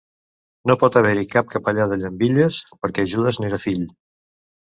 No 0.69 0.75
pot 0.83 0.95
haver-hi 1.01 1.27
cap 1.33 1.51
capellà 1.55 1.85
de 1.91 1.99
Llambilles, 2.05 2.59
perquè 2.87 3.07
Judes 3.13 3.41
n'era 3.45 3.61
fill. 3.69 3.87